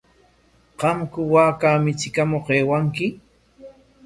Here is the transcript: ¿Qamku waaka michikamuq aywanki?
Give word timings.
¿Qamku 0.79 1.19
waaka 1.33 1.67
michikamuq 1.83 2.45
aywanki? 2.55 3.05